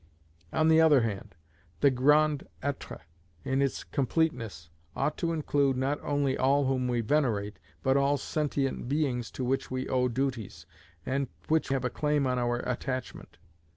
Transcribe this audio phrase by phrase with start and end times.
[0.51, 1.35] On the other hand,
[1.81, 3.01] the Grand Etre
[3.45, 8.89] in its completeness ought to include not only all whom we venerate, but all sentient
[8.89, 10.65] beings to which we owe duties,
[11.05, 13.37] and which have a claim on our attachment.